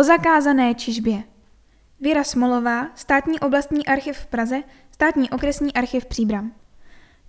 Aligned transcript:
O 0.00 0.02
zakázané 0.02 0.74
čižbě. 0.74 1.22
Věra 2.00 2.24
Smolová, 2.24 2.86
státní 2.94 3.40
oblastní 3.40 3.86
archiv 3.86 4.16
v 4.16 4.26
Praze, 4.26 4.62
státní 4.90 5.30
okresní 5.30 5.72
archiv 5.72 6.06
Příbram. 6.06 6.52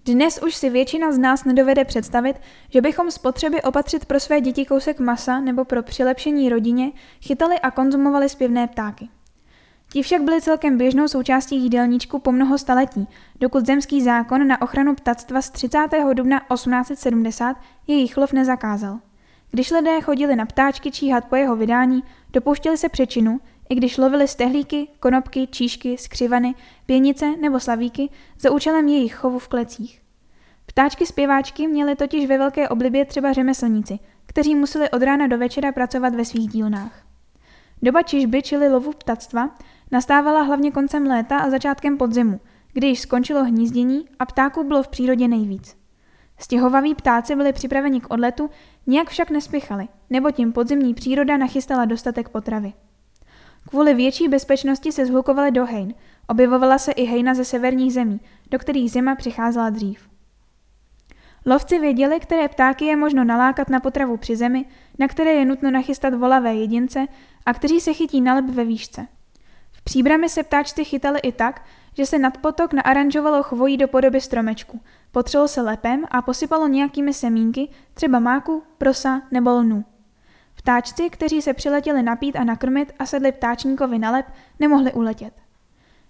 Dnes 0.05 0.39
už 0.47 0.55
si 0.55 0.69
většina 0.69 1.11
z 1.11 1.17
nás 1.17 1.45
nedovede 1.45 1.85
představit, 1.85 2.35
že 2.69 2.81
bychom 2.81 3.11
z 3.11 3.17
potřeby 3.17 3.61
opatřit 3.61 4.05
pro 4.05 4.19
své 4.19 4.41
děti 4.41 4.65
kousek 4.65 4.99
masa 4.99 5.39
nebo 5.39 5.65
pro 5.65 5.83
přilepšení 5.83 6.49
rodině 6.49 6.91
chytali 7.21 7.59
a 7.59 7.71
konzumovali 7.71 8.29
zpěvné 8.29 8.67
ptáky. 8.67 9.09
Ti 9.93 10.03
však 10.03 10.21
byli 10.21 10.41
celkem 10.41 10.77
běžnou 10.77 11.07
součástí 11.07 11.57
jídelníčku 11.57 12.19
po 12.19 12.31
mnoho 12.31 12.57
staletí, 12.57 13.07
dokud 13.39 13.65
zemský 13.65 14.01
zákon 14.01 14.47
na 14.47 14.61
ochranu 14.61 14.95
ptactva 14.95 15.41
z 15.41 15.49
30. 15.49 15.77
dubna 16.13 16.39
1870 16.53 17.57
jejich 17.87 18.17
lov 18.17 18.33
nezakázal. 18.33 18.99
Když 19.51 19.71
lidé 19.71 20.01
chodili 20.01 20.35
na 20.35 20.45
ptáčky 20.45 20.91
číhat 20.91 21.25
po 21.25 21.35
jeho 21.35 21.55
vydání, 21.55 22.03
dopouštěli 22.33 22.77
se 22.77 22.89
přečinu, 22.89 23.39
i 23.69 23.75
když 23.75 23.97
lovili 23.97 24.27
stehlíky, 24.27 24.87
konopky, 24.99 25.47
číšky, 25.47 25.97
skřivany, 25.97 26.55
pěnice 26.85 27.25
nebo 27.41 27.59
slavíky 27.59 28.09
za 28.39 28.51
účelem 28.51 28.87
jejich 28.87 29.15
chovu 29.15 29.39
v 29.39 29.47
klecích. 29.47 30.01
Ptáčky 30.65 31.05
zpěváčky 31.05 31.67
měly 31.67 31.95
totiž 31.95 32.27
ve 32.27 32.37
velké 32.37 32.69
oblibě 32.69 33.05
třeba 33.05 33.33
řemeslníci, 33.33 33.99
kteří 34.25 34.55
museli 34.55 34.89
od 34.89 35.03
rána 35.03 35.27
do 35.27 35.37
večera 35.37 35.71
pracovat 35.71 36.15
ve 36.15 36.25
svých 36.25 36.49
dílnách. 36.49 37.03
Doba 37.81 38.01
čižby, 38.01 38.41
čili 38.41 38.69
lovu 38.69 38.91
ptactva, 38.91 39.55
nastávala 39.91 40.41
hlavně 40.41 40.71
koncem 40.71 41.05
léta 41.05 41.37
a 41.37 41.49
začátkem 41.49 41.97
podzimu, 41.97 42.39
kdy 42.73 42.87
již 42.87 42.99
skončilo 42.99 43.43
hnízdění 43.43 44.05
a 44.19 44.25
ptáků 44.25 44.63
bylo 44.63 44.83
v 44.83 44.87
přírodě 44.87 45.27
nejvíc. 45.27 45.80
Stěhovaví 46.43 46.95
ptáci 46.95 47.35
byli 47.35 47.53
připraveni 47.53 48.01
k 48.01 48.13
odletu, 48.13 48.49
nijak 48.87 49.09
však 49.09 49.29
nespěchali, 49.29 49.87
nebo 50.09 50.31
tím 50.31 50.53
podzimní 50.53 50.93
příroda 50.93 51.37
nachystala 51.37 51.85
dostatek 51.85 52.29
potravy. 52.29 52.73
Kvůli 53.69 53.93
větší 53.93 54.27
bezpečnosti 54.27 54.91
se 54.91 55.05
zhlukovali 55.05 55.51
do 55.51 55.65
hejn, 55.65 55.93
objevovala 56.27 56.77
se 56.77 56.91
i 56.91 57.03
hejna 57.03 57.33
ze 57.33 57.45
severních 57.45 57.93
zemí, 57.93 58.19
do 58.51 58.59
kterých 58.59 58.91
zima 58.91 59.15
přicházela 59.15 59.69
dřív. 59.69 60.09
Lovci 61.45 61.79
věděli, 61.79 62.19
které 62.19 62.47
ptáky 62.47 62.85
je 62.85 62.95
možno 62.95 63.23
nalákat 63.23 63.69
na 63.69 63.79
potravu 63.79 64.17
při 64.17 64.35
zemi, 64.35 64.65
na 64.99 65.07
které 65.07 65.33
je 65.33 65.45
nutno 65.45 65.71
nachystat 65.71 66.13
volavé 66.13 66.55
jedince 66.55 67.05
a 67.45 67.53
kteří 67.53 67.79
se 67.79 67.93
chytí 67.93 68.21
na 68.21 68.35
lep 68.35 68.45
ve 68.45 68.65
výšce. 68.65 69.07
V 69.91 69.93
příbrami 69.93 70.29
se 70.29 70.43
ptáčci 70.43 70.85
chytali 70.85 71.19
i 71.19 71.31
tak, 71.31 71.65
že 71.97 72.05
se 72.05 72.19
nad 72.19 72.37
potok 72.37 72.73
naaranžovalo 72.73 73.43
chvojí 73.43 73.77
do 73.77 73.87
podoby 73.87 74.21
stromečku, 74.21 74.81
potřelo 75.11 75.47
se 75.47 75.61
lepem 75.61 76.05
a 76.11 76.21
posypalo 76.21 76.67
nějakými 76.67 77.13
semínky, 77.13 77.69
třeba 77.93 78.19
máku, 78.19 78.63
prosa 78.77 79.21
nebo 79.31 79.51
lnu. 79.51 79.85
Ptáčci, 80.55 81.09
kteří 81.09 81.41
se 81.41 81.53
přiletěli 81.53 82.03
napít 82.03 82.35
a 82.35 82.43
nakrmit 82.43 82.93
a 82.99 83.05
sedli 83.05 83.31
ptáčníkovi 83.31 83.99
na 83.99 84.11
lep, 84.11 84.25
nemohli 84.59 84.93
uletět. 84.93 85.33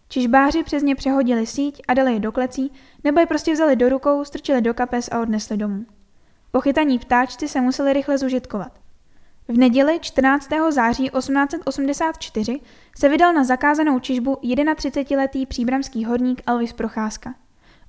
Čižbáři 0.09 0.64
přes 0.64 0.84
ně 0.84 0.96
přehodili 0.96 1.46
síť 1.46 1.82
a 1.88 1.94
dali 1.94 2.14
je 2.14 2.20
do 2.20 2.32
klecí, 2.32 2.72
nebo 3.04 3.20
je 3.20 3.26
prostě 3.26 3.54
vzali 3.54 3.76
do 3.76 3.90
rukou, 3.90 4.24
strčili 4.24 4.62
do 4.62 4.74
kapes 4.74 5.09
a 5.12 5.20
odnesli 5.20 5.58
domů. 5.58 5.86
Pochytaní 6.52 7.00
ptáčci 7.00 7.48
se 7.48 7.62
museli 7.62 7.94
rychle 7.94 8.18
zužitkovat. 8.18 8.72
V 9.52 9.57
neděli 9.57 9.99
14. 9.99 10.49
září 10.69 11.09
1884 11.09 12.59
se 12.97 13.09
vydal 13.09 13.33
na 13.33 13.44
zakázanou 13.44 13.99
čižbu 13.99 14.33
31-letý 14.33 15.45
příbramský 15.45 16.05
horník 16.05 16.41
Elvis 16.47 16.73
Procházka. 16.73 17.35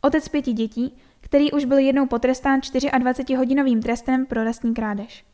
Otec 0.01 0.29
pěti 0.29 0.53
dětí, 0.53 0.97
který 1.21 1.53
už 1.53 1.65
byl 1.65 1.79
jednou 1.79 2.07
potrestán 2.07 2.61
24-hodinovým 2.61 3.83
trestem 3.83 4.27
pro 4.27 4.45
lesní 4.45 4.75
krádež. 4.75 5.25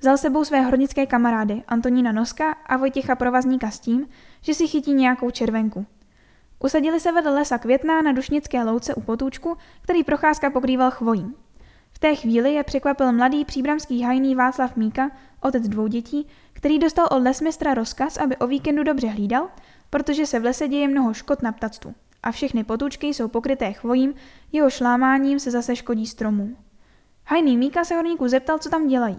Vzal 0.00 0.16
sebou 0.16 0.44
své 0.44 0.60
hornické 0.60 1.06
kamarády 1.06 1.62
Antonína 1.68 2.12
Noska 2.12 2.52
a 2.66 2.76
Vojtěcha 2.76 3.14
Provazníka 3.14 3.70
s 3.70 3.80
tím, 3.80 4.08
že 4.40 4.54
si 4.54 4.68
chytí 4.68 4.92
nějakou 4.92 5.30
červenku. 5.30 5.86
Usadili 6.64 7.00
se 7.00 7.12
vedle 7.12 7.32
lesa 7.32 7.58
Květná 7.58 8.02
na 8.02 8.12
Dušnické 8.12 8.64
louce 8.64 8.94
u 8.94 9.00
potůčku, 9.00 9.56
který 9.82 10.04
procházka 10.04 10.50
pokrýval 10.50 10.90
chvojí. 10.90 11.34
Té 12.02 12.14
chvíli 12.14 12.54
je 12.54 12.64
překvapil 12.64 13.12
mladý 13.12 13.44
příbramský 13.44 14.02
hajný 14.02 14.34
Václav 14.34 14.76
Míka, 14.76 15.10
otec 15.40 15.68
dvou 15.68 15.86
dětí, 15.86 16.26
který 16.52 16.78
dostal 16.78 17.08
od 17.10 17.22
lesmistra 17.22 17.74
rozkaz, 17.74 18.16
aby 18.16 18.36
o 18.36 18.46
víkendu 18.46 18.82
dobře 18.82 19.06
hlídal, 19.06 19.48
protože 19.90 20.26
se 20.26 20.40
v 20.40 20.44
lese 20.44 20.68
děje 20.68 20.88
mnoho 20.88 21.14
škod 21.14 21.42
na 21.42 21.52
ptactvu 21.52 21.94
a 22.22 22.30
všechny 22.30 22.64
potůčky 22.64 23.06
jsou 23.06 23.28
pokryté 23.28 23.72
chvojím, 23.72 24.14
jeho 24.52 24.70
šlámáním 24.70 25.38
se 25.38 25.50
zase 25.50 25.76
škodí 25.76 26.06
stromů. 26.06 26.56
Hajný 27.26 27.56
Míka 27.56 27.84
se 27.84 27.94
horníků 27.94 28.28
zeptal, 28.28 28.58
co 28.58 28.70
tam 28.70 28.86
dělají. 28.88 29.18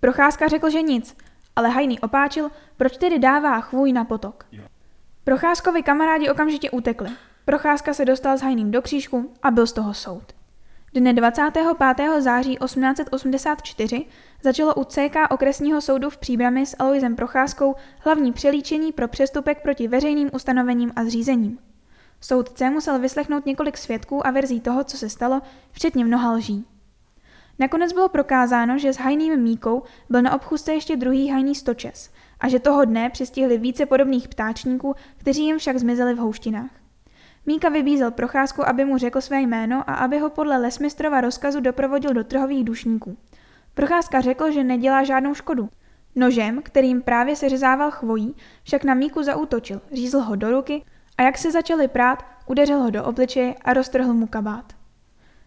Procházka 0.00 0.48
řekl, 0.48 0.70
že 0.70 0.82
nic, 0.82 1.16
ale 1.56 1.68
Hajný 1.68 2.00
opáčil, 2.00 2.50
proč 2.76 2.96
tedy 2.96 3.18
dává 3.18 3.60
chvůj 3.60 3.92
na 3.92 4.04
potok. 4.04 4.46
Procházkovi 5.24 5.82
kamarádi 5.82 6.30
okamžitě 6.30 6.70
utekli. 6.70 7.10
Procházka 7.44 7.94
se 7.94 8.04
dostal 8.04 8.38
s 8.38 8.42
Hajným 8.42 8.70
do 8.70 8.82
křížku 8.82 9.32
a 9.42 9.50
byl 9.50 9.66
z 9.66 9.72
toho 9.72 9.94
soud. 9.94 10.41
Dne 10.94 11.12
25. 11.12 12.22
září 12.22 12.56
1884 12.56 14.04
začalo 14.42 14.74
u 14.74 14.84
CK 14.84 15.16
okresního 15.30 15.80
soudu 15.80 16.10
v 16.10 16.18
Příbrami 16.18 16.66
s 16.66 16.76
Aloisem 16.78 17.16
Procházkou 17.16 17.74
hlavní 17.98 18.32
přelíčení 18.32 18.92
pro 18.92 19.08
přestupek 19.08 19.62
proti 19.62 19.88
veřejným 19.88 20.30
ustanovením 20.32 20.92
a 20.96 21.04
zřízením. 21.04 21.58
Soudce 22.20 22.70
musel 22.70 22.98
vyslechnout 22.98 23.46
několik 23.46 23.78
svědků 23.78 24.26
a 24.26 24.30
verzí 24.30 24.60
toho, 24.60 24.84
co 24.84 24.96
se 24.96 25.08
stalo, 25.08 25.40
včetně 25.70 26.04
mnoha 26.04 26.32
lží. 26.32 26.64
Nakonec 27.58 27.92
bylo 27.92 28.08
prokázáno, 28.08 28.78
že 28.78 28.92
s 28.92 28.98
hajným 28.98 29.36
míkou 29.40 29.82
byl 30.10 30.22
na 30.22 30.34
obchůzce 30.34 30.74
ještě 30.74 30.96
druhý 30.96 31.28
hajný 31.28 31.54
stočes 31.54 32.10
a 32.40 32.48
že 32.48 32.58
toho 32.58 32.84
dne 32.84 33.10
přistihli 33.10 33.58
více 33.58 33.86
podobných 33.86 34.28
ptáčníků, 34.28 34.94
kteří 35.16 35.44
jim 35.44 35.58
však 35.58 35.78
zmizeli 35.78 36.14
v 36.14 36.18
houštinách. 36.18 36.81
Míka 37.46 37.68
vybízel 37.68 38.10
procházku, 38.10 38.68
aby 38.68 38.84
mu 38.84 38.98
řekl 38.98 39.20
své 39.20 39.40
jméno 39.40 39.84
a 39.86 39.94
aby 39.94 40.18
ho 40.18 40.30
podle 40.30 40.58
lesmistrova 40.58 41.20
rozkazu 41.20 41.60
doprovodil 41.60 42.14
do 42.14 42.24
trhových 42.24 42.64
dušníků. 42.64 43.16
Procházka 43.74 44.20
řekl, 44.20 44.50
že 44.50 44.64
nedělá 44.64 45.04
žádnou 45.04 45.34
škodu. 45.34 45.68
Nožem, 46.16 46.62
kterým 46.62 47.02
právě 47.02 47.36
seřezával 47.36 47.90
chvojí, 47.90 48.36
však 48.62 48.84
na 48.84 48.94
Míku 48.94 49.22
zaútočil, 49.22 49.80
řízl 49.92 50.20
ho 50.20 50.36
do 50.36 50.50
ruky 50.50 50.84
a 51.18 51.22
jak 51.22 51.38
se 51.38 51.52
začali 51.52 51.88
prát, 51.88 52.24
udeřil 52.46 52.78
ho 52.78 52.90
do 52.90 53.04
obličeje 53.04 53.54
a 53.64 53.72
roztrhl 53.72 54.14
mu 54.14 54.26
kabát. 54.26 54.72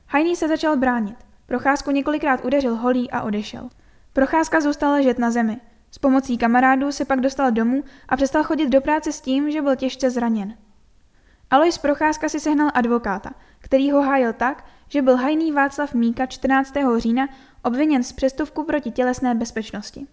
Hajný 0.08 0.36
se 0.36 0.48
začal 0.48 0.78
bránit. 0.78 1.16
Procházku 1.46 1.92
několikrát 1.92 2.46
udeřil 2.46 2.76
holí 2.76 3.12
a 3.12 3.22
odešel. 3.22 3.70
Procházka 4.14 4.62
zůstal 4.62 4.92
ležet 4.92 5.20
na 5.20 5.32
zemi. 5.32 5.58
S 5.92 5.98
pomocí 5.98 6.38
kamarádů 6.38 6.92
se 6.92 7.06
pak 7.06 7.22
dostal 7.22 7.52
domů 7.52 7.84
a 8.10 8.16
přestal 8.16 8.44
chodit 8.44 8.70
do 8.70 8.82
práce 8.82 9.12
s 9.12 9.22
tím, 9.22 9.52
že 9.52 9.62
byl 9.62 9.76
těžce 9.76 10.10
zraněn. 10.10 10.56
Alois 11.56 11.78
Procházka 11.78 12.30
si 12.30 12.40
sehnal 12.40 12.72
advokáta, 12.74 13.30
který 13.60 13.92
ho 13.92 14.02
hájil 14.02 14.34
tak, 14.34 14.66
že 14.88 15.02
byl 15.02 15.18
hajný 15.18 15.52
Václav 15.52 15.94
Míka 15.94 16.26
14. 16.26 16.74
října 16.98 17.30
obviněn 17.64 18.04
z 18.04 18.12
přestupku 18.12 18.64
proti 18.64 18.92
tělesné 18.92 19.36
bezpečnosti. 19.36 20.08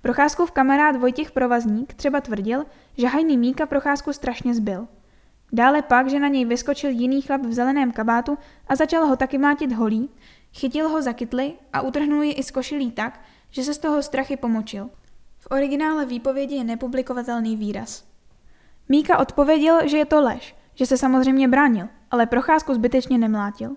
Procházkův 0.00 0.50
kamarád 0.50 0.96
Vojtěch 0.96 1.30
Provazník 1.30 1.94
třeba 1.94 2.20
tvrdil, 2.20 2.64
že 2.96 3.08
hajný 3.08 3.38
Míka 3.38 3.66
Procházku 3.66 4.12
strašně 4.12 4.54
zbyl. 4.54 4.88
Dále 5.52 5.82
pak, 5.82 6.10
že 6.10 6.18
na 6.18 6.28
něj 6.28 6.44
vyskočil 6.44 6.90
jiný 6.90 7.22
chlap 7.22 7.40
v 7.40 7.52
zeleném 7.52 7.92
kabátu 7.92 8.38
a 8.68 8.76
začal 8.76 9.06
ho 9.06 9.16
taky 9.16 9.38
mátit 9.38 9.72
holí, 9.72 10.10
chytil 10.54 10.88
ho 10.88 11.02
za 11.02 11.12
kytly 11.12 11.52
a 11.72 11.80
utrhnul 11.80 12.22
ji 12.22 12.32
i 12.32 12.42
z 12.42 12.50
košilí 12.50 12.92
tak, 12.92 13.20
že 13.50 13.64
se 13.64 13.74
z 13.74 13.78
toho 13.78 14.02
strachy 14.02 14.36
pomočil. 14.36 14.90
V 15.38 15.46
originále 15.50 16.06
výpovědi 16.06 16.54
je 16.54 16.64
nepublikovatelný 16.64 17.56
výraz. 17.56 18.04
Míka 18.88 19.18
odpověděl, 19.18 19.88
že 19.88 19.96
je 19.96 20.06
to 20.06 20.20
lež, 20.20 20.55
že 20.76 20.86
se 20.86 20.96
samozřejmě 20.96 21.48
bránil, 21.48 21.88
ale 22.10 22.26
procházku 22.26 22.74
zbytečně 22.74 23.18
nemlátil. 23.18 23.76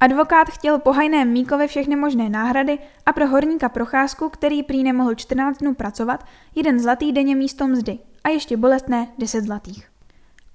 Advokát 0.00 0.48
chtěl 0.48 0.78
po 0.78 0.92
hajném 0.92 1.28
Míkovi 1.28 1.68
všechny 1.68 1.96
možné 1.96 2.28
náhrady 2.28 2.78
a 3.06 3.12
pro 3.12 3.26
horníka 3.26 3.68
procházku, 3.68 4.28
který 4.28 4.62
prý 4.62 4.82
nemohl 4.82 5.14
14 5.14 5.58
dnů 5.58 5.74
pracovat, 5.74 6.24
jeden 6.54 6.80
zlatý 6.80 7.12
denně 7.12 7.36
místo 7.36 7.66
mzdy 7.66 7.98
a 8.24 8.28
ještě 8.28 8.56
bolestné 8.56 9.08
10 9.18 9.44
zlatých. 9.44 9.88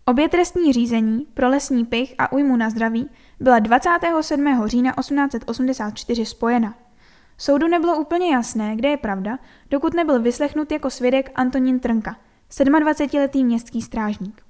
Obě 0.05 0.29
trestní 0.29 0.73
řízení 0.73 1.27
pro 1.33 1.49
lesní 1.49 1.85
pich 1.85 2.15
a 2.17 2.31
újmu 2.31 2.57
na 2.57 2.69
zdraví 2.69 3.09
byla 3.39 3.59
27. 3.59 4.63
října 4.65 4.93
1884 4.99 6.25
spojena. 6.25 6.75
Soudu 7.37 7.67
nebylo 7.67 7.97
úplně 7.97 8.33
jasné, 8.33 8.75
kde 8.75 8.89
je 8.89 8.97
pravda, 8.97 9.39
dokud 9.69 9.93
nebyl 9.93 10.21
vyslechnut 10.21 10.71
jako 10.71 10.89
svědek 10.89 11.31
Antonín 11.35 11.79
Trnka, 11.79 12.15
27-letý 12.49 13.43
městský 13.43 13.81
strážník. 13.81 14.42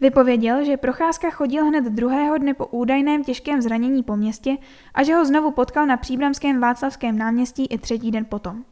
Vypověděl, 0.00 0.64
že 0.64 0.76
Procházka 0.76 1.30
chodil 1.30 1.64
hned 1.64 1.84
druhého 1.84 2.38
dne 2.38 2.54
po 2.54 2.66
údajném 2.66 3.24
těžkém 3.24 3.62
zranění 3.62 4.02
po 4.02 4.16
městě 4.16 4.56
a 4.94 5.02
že 5.02 5.14
ho 5.14 5.24
znovu 5.24 5.50
potkal 5.50 5.86
na 5.86 5.96
příbramském 5.96 6.60
Václavském 6.60 7.18
náměstí 7.18 7.66
i 7.66 7.78
třetí 7.78 8.10
den 8.10 8.24
potom. 8.24 8.64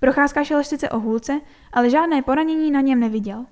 Procházka 0.00 0.44
šel 0.44 0.64
sice 0.64 0.90
o 0.90 0.98
hůlce, 0.98 1.40
ale 1.72 1.90
žádné 1.90 2.22
poranění 2.22 2.70
na 2.70 2.80
něm 2.80 3.00
neviděl. 3.00 3.46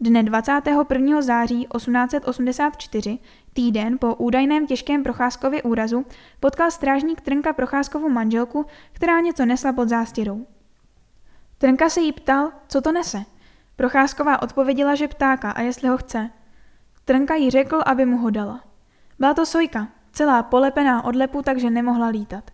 Dne 0.00 0.22
21. 0.22 1.22
září 1.22 1.66
1884, 1.76 3.18
týden 3.52 3.98
po 3.98 4.14
údajném 4.14 4.66
těžkém 4.66 5.02
Procházkově 5.02 5.62
úrazu, 5.62 6.06
potkal 6.40 6.70
strážník 6.70 7.20
Trnka 7.20 7.52
Procházkovu 7.52 8.08
manželku, 8.08 8.66
která 8.92 9.20
něco 9.20 9.46
nesla 9.46 9.72
pod 9.72 9.88
zástěrou. 9.88 10.46
Trnka 11.58 11.88
se 11.88 12.00
jí 12.00 12.12
ptal, 12.12 12.52
co 12.68 12.80
to 12.80 12.92
nese– 12.92 13.24
Procházková 13.82 14.42
odpověděla, 14.42 14.94
že 14.94 15.08
ptáka 15.08 15.50
a 15.50 15.60
jestli 15.60 15.88
ho 15.88 15.96
chce. 15.96 16.30
Trnka 17.04 17.34
jí 17.34 17.50
řekl, 17.50 17.80
aby 17.86 18.06
mu 18.06 18.18
ho 18.18 18.30
dala. 18.30 18.60
Byla 19.18 19.34
to 19.34 19.46
sojka, 19.46 19.88
celá 20.12 20.42
polepená 20.42 21.04
od 21.04 21.16
lepu, 21.16 21.42
takže 21.42 21.70
nemohla 21.70 22.06
lítat. 22.06 22.50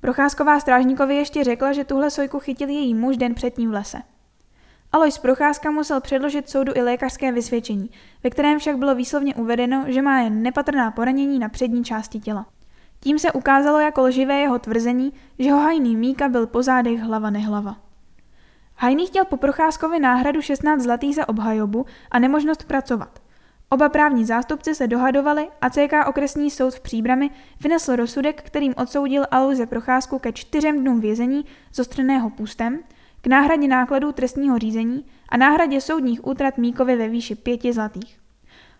Procházková 0.00 0.60
strážníkovi 0.60 1.16
ještě 1.16 1.44
řekla, 1.44 1.72
že 1.72 1.84
tuhle 1.84 2.10
sojku 2.10 2.38
chytil 2.38 2.68
její 2.68 2.94
muž 2.94 3.16
den 3.16 3.34
předtím 3.34 3.70
v 3.70 3.74
lese. 3.74 3.98
Alois 4.92 5.18
Procházka 5.18 5.70
musel 5.70 6.00
předložit 6.00 6.50
soudu 6.50 6.72
i 6.76 6.82
lékařské 6.82 7.32
vysvědčení, 7.32 7.90
ve 8.24 8.30
kterém 8.30 8.58
však 8.58 8.76
bylo 8.76 8.94
výslovně 8.94 9.34
uvedeno, 9.34 9.84
že 9.86 10.02
má 10.02 10.20
jen 10.20 10.42
nepatrná 10.42 10.90
poranění 10.90 11.38
na 11.38 11.48
přední 11.48 11.84
části 11.84 12.20
těla. 12.20 12.46
Tím 13.00 13.18
se 13.18 13.32
ukázalo 13.32 13.78
jako 13.78 14.02
lživé 14.02 14.34
jeho 14.34 14.58
tvrzení, 14.58 15.12
že 15.38 15.52
ho 15.52 15.58
hajný 15.58 15.96
Míka 15.96 16.28
byl 16.28 16.46
po 16.46 16.62
zádech 16.62 17.00
hlava 17.00 17.30
nehlava. 17.30 17.91
Hajný 18.82 19.06
chtěl 19.06 19.24
po 19.24 19.36
Procházkovi 19.36 19.98
náhradu 19.98 20.42
16 20.42 20.82
zlatých 20.82 21.14
za 21.14 21.28
obhajobu 21.28 21.86
a 22.10 22.18
nemožnost 22.18 22.64
pracovat. 22.64 23.18
Oba 23.70 23.88
právní 23.88 24.24
zástupci 24.24 24.74
se 24.74 24.86
dohadovali 24.86 25.48
a 25.60 25.70
CK 25.70 25.92
okresní 26.06 26.50
soud 26.50 26.74
v 26.74 26.80
Příbrami 26.80 27.30
vynesl 27.60 27.96
rozsudek, 27.96 28.42
kterým 28.42 28.74
odsoudil 28.76 29.26
Aluze 29.30 29.66
Procházku 29.66 30.18
ke 30.18 30.32
čtyřem 30.32 30.80
dnům 30.80 31.00
vězení 31.00 31.44
zostřeného 31.74 32.30
půstem, 32.30 32.78
k 33.20 33.26
náhradě 33.26 33.68
nákladů 33.68 34.12
trestního 34.12 34.58
řízení 34.58 35.04
a 35.28 35.36
náhradě 35.36 35.80
soudních 35.80 36.26
útrat 36.26 36.58
Míkovi 36.58 36.96
ve 36.96 37.08
výši 37.08 37.34
pěti 37.34 37.72
zlatých. 37.72 38.18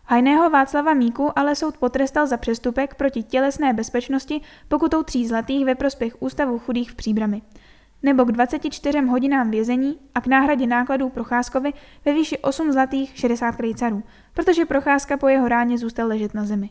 Hajného 0.05 0.51
Václava 0.51 0.95
Míku 0.95 1.39
ale 1.39 1.55
soud 1.55 1.77
potrestal 1.77 2.27
za 2.27 2.37
přestupek 2.37 2.95
proti 2.95 3.23
tělesné 3.23 3.73
bezpečnosti 3.73 4.41
pokutou 4.69 5.03
tří 5.03 5.27
zlatých 5.27 5.65
ve 5.65 5.75
prospěch 5.75 6.23
Ústavu 6.23 6.59
chudých 6.59 6.91
v 6.91 6.95
Příbrami, 6.95 7.43
nebo 8.03 8.25
k 8.25 8.33
24 8.33 9.01
hodinám 9.01 9.51
vězení 9.51 9.99
a 10.15 10.21
k 10.21 10.27
náhradě 10.27 10.67
nákladů 10.67 11.09
Procházkovi 11.09 11.73
ve 12.05 12.13
výši 12.13 12.39
8 12.39 12.73
zlatých 12.73 13.19
60 13.19 13.57
krejcarů, 13.57 14.03
protože 14.35 14.65
Procházka 14.65 15.17
po 15.17 15.29
jeho 15.29 15.49
ráně 15.49 15.79
zůstal 15.79 16.09
ležet 16.09 16.35
na 16.35 16.45
zemi. 16.45 16.71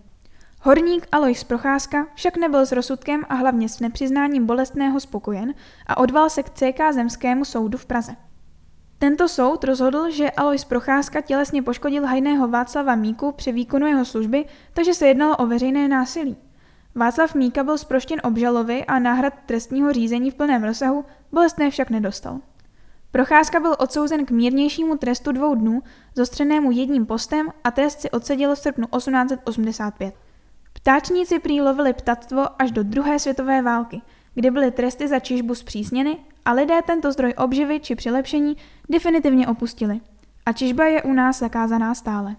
Horník 0.63 1.07
Alois 1.11 1.43
Procházka 1.43 2.07
však 2.15 2.37
nebyl 2.37 2.65
s 2.65 2.71
rozsudkem 2.71 3.23
a 3.29 3.35
hlavně 3.35 3.69
s 3.69 3.79
nepřiznáním 3.79 4.45
bolestného 4.45 4.99
spokojen 4.99 5.53
a 5.87 5.97
odval 5.97 6.29
se 6.29 6.43
k 6.43 6.49
CK 6.49 6.93
Zemskému 6.93 7.45
soudu 7.45 7.77
v 7.77 7.85
Praze. 7.85 8.15
Tento 8.99 9.27
soud 9.27 9.63
rozhodl, 9.63 10.09
že 10.09 10.31
Alois 10.31 10.65
Procházka 10.65 11.21
tělesně 11.21 11.61
poškodil 11.61 12.05
hajného 12.05 12.47
Václava 12.47 12.95
Míku 12.95 13.31
při 13.31 13.51
výkonu 13.51 13.87
jeho 13.87 14.05
služby, 14.05 14.45
takže 14.73 14.93
se 14.93 15.07
jednalo 15.07 15.37
o 15.37 15.47
veřejné 15.47 15.87
násilí. 15.87 16.37
Václav 16.95 17.35
Míka 17.35 17.63
byl 17.63 17.77
zproštěn 17.77 18.21
obžalovy 18.23 18.85
a 18.85 18.99
náhrad 18.99 19.33
trestního 19.45 19.93
řízení 19.93 20.31
v 20.31 20.35
plném 20.35 20.63
rozsahu, 20.63 21.05
bolestné 21.31 21.71
však 21.71 21.89
nedostal. 21.89 22.39
Procházka 23.11 23.59
byl 23.59 23.75
odsouzen 23.79 24.25
k 24.25 24.31
mírnějšímu 24.31 24.97
trestu 24.97 25.31
dvou 25.31 25.55
dnů, 25.55 25.81
zostřenému 26.15 26.71
jedním 26.71 27.05
postem 27.05 27.49
a 27.63 27.71
trest 27.71 28.01
si 28.01 28.11
odseděl 28.11 28.55
v 28.55 28.59
srpnu 28.59 28.87
1885. 28.97 30.15
Ptáčníci 30.73 31.39
prý 31.39 31.61
lovili 31.61 31.93
ptactvo 31.93 32.61
až 32.61 32.71
do 32.71 32.83
druhé 32.83 33.19
světové 33.19 33.61
války, 33.61 34.01
kdy 34.33 34.51
byly 34.51 34.71
tresty 34.71 35.07
za 35.07 35.19
čižbu 35.19 35.55
zpřísněny 35.55 36.17
a 36.45 36.51
lidé 36.51 36.81
tento 36.81 37.11
zdroj 37.11 37.33
obživy 37.37 37.79
či 37.79 37.95
přilepšení 37.95 38.57
definitivně 38.89 39.47
opustili. 39.47 40.01
A 40.45 40.53
čižba 40.53 40.85
je 40.85 41.03
u 41.03 41.13
nás 41.13 41.39
zakázaná 41.39 41.95
stále. 41.95 42.35